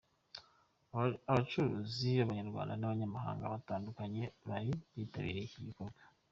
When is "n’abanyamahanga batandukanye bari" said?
2.77-4.71